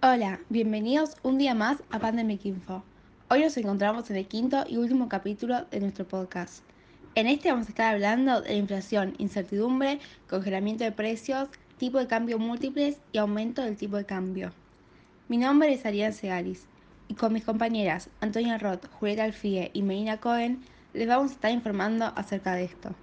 Hola, 0.00 0.38
bienvenidos 0.48 1.16
un 1.24 1.38
día 1.38 1.56
más 1.56 1.82
a 1.90 1.98
Pandemic 1.98 2.44
Info. 2.44 2.84
Hoy 3.30 3.42
nos 3.42 3.56
encontramos 3.56 4.08
en 4.10 4.16
el 4.16 4.28
quinto 4.28 4.62
y 4.68 4.76
último 4.76 5.08
capítulo 5.08 5.64
de 5.72 5.80
nuestro 5.80 6.06
podcast. 6.06 6.62
En 7.16 7.26
este 7.26 7.50
vamos 7.50 7.66
a 7.66 7.70
estar 7.70 7.94
hablando 7.94 8.40
de 8.40 8.50
la 8.50 8.54
inflación, 8.54 9.16
incertidumbre, 9.18 9.98
congelamiento 10.30 10.84
de 10.84 10.92
precios, 10.92 11.48
tipo 11.78 11.98
de 11.98 12.06
cambio 12.06 12.38
múltiples 12.38 12.98
y 13.10 13.18
aumento 13.18 13.60
del 13.62 13.76
tipo 13.76 13.96
de 13.96 14.04
cambio. 14.04 14.52
Mi 15.26 15.36
nombre 15.36 15.72
es 15.72 15.84
Ariane 15.84 16.14
Segalis 16.14 16.68
y 17.08 17.14
con 17.14 17.32
mis 17.32 17.42
compañeras 17.42 18.08
Antonia 18.20 18.56
Roth, 18.56 18.86
Julieta 19.00 19.24
Alfie 19.24 19.72
y 19.72 19.82
Melina 19.82 20.18
Cohen 20.18 20.60
les 20.94 21.08
vamos 21.08 21.32
a 21.32 21.34
estar 21.34 21.50
informando 21.50 22.12
acerca 22.14 22.54
de 22.54 22.66
esto. 22.66 22.94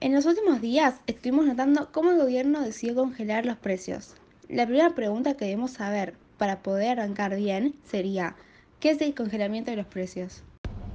En 0.00 0.14
los 0.14 0.24
últimos 0.24 0.62
días 0.62 1.02
estuvimos 1.06 1.44
notando 1.44 1.92
cómo 1.92 2.12
el 2.12 2.16
gobierno 2.16 2.62
decidió 2.62 2.94
congelar 2.94 3.44
los 3.44 3.58
precios. 3.58 4.14
La 4.48 4.64
primera 4.64 4.94
pregunta 4.94 5.34
que 5.34 5.44
debemos 5.44 5.72
saber 5.72 6.14
para 6.38 6.60
poder 6.60 6.98
arrancar 6.98 7.36
bien 7.36 7.74
sería, 7.84 8.34
¿qué 8.80 8.88
es 8.88 9.00
el 9.02 9.14
congelamiento 9.14 9.70
de 9.70 9.76
los 9.76 9.84
precios? 9.84 10.42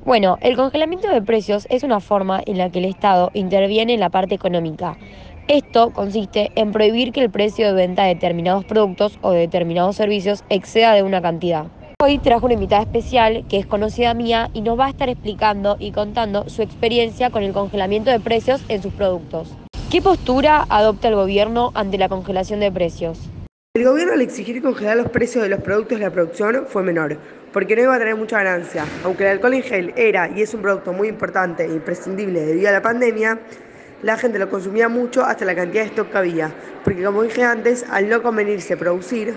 Bueno, 0.06 0.40
el 0.42 0.56
congelamiento 0.56 1.08
de 1.08 1.22
precios 1.22 1.68
es 1.70 1.84
una 1.84 2.00
forma 2.00 2.42
en 2.48 2.58
la 2.58 2.72
que 2.72 2.80
el 2.80 2.86
Estado 2.86 3.30
interviene 3.36 3.94
en 3.94 4.00
la 4.00 4.10
parte 4.10 4.34
económica. 4.34 4.98
Esto 5.48 5.92
consiste 5.94 6.52
en 6.56 6.72
prohibir 6.72 7.12
que 7.12 7.22
el 7.22 7.30
precio 7.30 7.68
de 7.68 7.74
venta 7.74 8.06
de 8.06 8.16
determinados 8.16 8.66
productos 8.66 9.20
o 9.22 9.30
de 9.30 9.42
determinados 9.42 9.98
servicios 9.98 10.44
exceda 10.50 10.96
de 10.96 11.04
una 11.04 11.22
cantidad. 11.22 11.68
Hoy 12.02 12.18
trajo 12.18 12.48
una 12.48 12.56
invitada 12.56 12.82
especial 12.82 13.46
que 13.48 13.60
es 13.60 13.68
conocida 13.68 14.16
mía 14.16 14.50
y 14.56 14.62
nos 14.62 14.80
va 14.80 14.88
a 14.88 14.90
estar 14.90 15.10
explicando 15.10 15.78
y 15.80 15.92
contando 15.92 16.50
su 16.50 16.64
experiencia 16.64 17.30
con 17.30 17.44
el 17.44 17.54
congelamiento 17.54 18.10
de 18.10 18.20
precios 18.20 18.64
en 18.68 18.82
sus 18.82 18.94
productos. 18.94 19.54
¿Qué 19.92 20.02
postura 20.02 20.66
adopta 20.70 21.08
el 21.08 21.16
gobierno 21.16 21.70
ante 21.76 22.00
la 22.00 22.10
congelación 22.10 22.60
de 22.60 22.72
precios? 22.72 23.30
El 23.76 23.86
gobierno 23.86 24.14
al 24.14 24.22
exigir 24.22 24.62
congelar 24.62 24.98
los 24.98 25.10
precios 25.10 25.44
de 25.44 25.50
los 25.50 25.60
productos 25.60 25.98
de 25.98 26.06
la 26.06 26.12
producción 26.12 26.68
fue 26.68 26.84
menor, 26.84 27.18
porque 27.52 27.76
no 27.76 27.82
iba 27.82 27.96
a 27.96 27.98
tener 27.98 28.16
mucha 28.16 28.38
ganancia. 28.38 28.86
Aunque 29.04 29.24
el 29.24 29.32
alcohol 29.32 29.56
en 29.56 29.64
gel 29.64 29.94
era 29.96 30.30
y 30.30 30.44
es 30.44 30.54
un 30.54 30.62
producto 30.62 30.94
muy 30.94 31.08
importante 31.08 31.64
e 31.64 31.74
imprescindible 31.74 32.46
debido 32.46 32.70
a 32.70 32.74
la 32.74 32.84
pandemia, 32.84 33.40
la 34.04 34.16
gente 34.16 34.38
lo 34.38 34.48
consumía 34.48 34.90
mucho 34.90 35.26
hasta 35.26 35.44
la 35.44 35.56
cantidad 35.56 35.82
de 35.86 35.90
stock 35.90 36.12
que 36.12 36.18
había, 36.20 36.52
porque 36.84 37.04
como 37.04 37.24
dije 37.24 37.44
antes, 37.44 37.84
al 37.90 38.08
no 38.10 38.22
convenirse 38.22 38.78
producir 38.78 39.34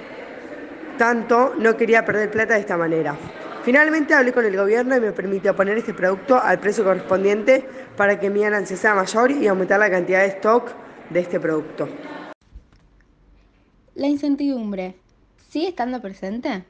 tanto, 0.99 1.55
no 1.57 1.75
quería 1.79 2.05
perder 2.05 2.31
plata 2.31 2.53
de 2.57 2.61
esta 2.61 2.77
manera. 2.77 3.17
Finalmente 3.65 4.13
hablé 4.13 4.35
con 4.35 4.45
el 4.45 4.55
gobierno 4.55 4.99
y 4.99 5.01
me 5.01 5.13
permitió 5.13 5.57
poner 5.57 5.79
este 5.79 5.95
producto 5.95 6.39
al 6.39 6.59
precio 6.59 6.85
correspondiente 6.85 7.67
para 7.97 8.21
que 8.21 8.29
mi 8.29 8.43
ganancia 8.43 8.77
sea 8.77 8.95
mayor 8.95 9.31
y 9.31 9.49
aumentar 9.49 9.81
la 9.81 9.91
cantidad 9.91 10.21
de 10.21 10.27
stock 10.27 10.73
de 11.09 11.21
este 11.21 11.41
producto. 11.41 11.89
La 13.97 14.09
incertidumbre, 14.09 14.95
¿sigue 15.49 15.69
estando 15.69 16.03
presente? 16.03 16.65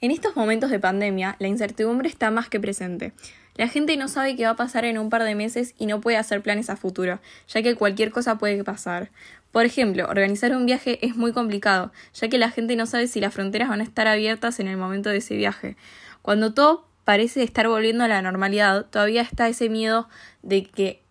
En 0.00 0.10
estos 0.10 0.34
momentos 0.34 0.70
de 0.70 0.80
pandemia, 0.80 1.36
la 1.40 1.48
incertidumbre 1.48 2.08
está 2.08 2.30
más 2.30 2.48
que 2.48 2.58
presente. 2.58 3.12
La 3.56 3.68
gente 3.68 3.98
no 3.98 4.08
sabe 4.08 4.34
qué 4.34 4.46
va 4.46 4.52
a 4.52 4.56
pasar 4.56 4.86
en 4.86 4.96
un 4.96 5.10
par 5.10 5.24
de 5.24 5.34
meses 5.34 5.74
y 5.76 5.84
no 5.84 6.00
puede 6.00 6.16
hacer 6.16 6.40
planes 6.40 6.70
a 6.70 6.76
futuro, 6.76 7.20
ya 7.48 7.60
que 7.60 7.74
cualquier 7.74 8.12
cosa 8.12 8.38
puede 8.38 8.64
pasar. 8.64 9.10
Por 9.50 9.66
ejemplo, 9.66 10.06
organizar 10.08 10.56
un 10.56 10.64
viaje 10.64 11.04
es 11.04 11.16
muy 11.16 11.32
complicado, 11.32 11.92
ya 12.14 12.28
que 12.30 12.38
la 12.38 12.50
gente 12.50 12.74
no 12.74 12.86
sabe 12.86 13.06
si 13.06 13.20
las 13.20 13.34
fronteras 13.34 13.68
van 13.68 13.82
a 13.82 13.84
estar 13.84 14.08
abiertas 14.08 14.58
en 14.58 14.68
el 14.68 14.78
momento 14.78 15.10
de 15.10 15.18
ese 15.18 15.36
viaje. 15.36 15.76
Cuando 16.22 16.54
todo 16.54 16.86
parece 17.04 17.42
estar 17.42 17.68
volviendo 17.68 18.04
a 18.04 18.08
la 18.08 18.22
normalidad, 18.22 18.86
todavía 18.86 19.20
está 19.20 19.48
ese 19.48 19.68
miedo 19.68 20.08
de 20.40 20.64
que, 20.64 21.02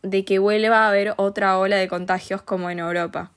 de 0.00 0.24
que 0.24 0.38
vuelva 0.38 0.86
a 0.86 0.88
haber 0.88 1.12
otra 1.18 1.58
ola 1.58 1.76
de 1.76 1.88
contagios 1.88 2.40
como 2.40 2.70
en 2.70 2.78
Europa. 2.78 3.32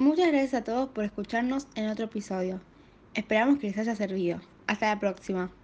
Muchas 0.00 0.28
gracias 0.28 0.54
a 0.54 0.64
todos 0.64 0.88
por 0.88 1.04
escucharnos 1.04 1.66
en 1.74 1.90
otro 1.90 2.06
episodio. 2.06 2.62
Esperamos 3.12 3.58
que 3.58 3.66
les 3.66 3.76
haya 3.76 3.94
servido. 3.94 4.40
Hasta 4.66 4.88
la 4.88 4.98
próxima. 4.98 5.50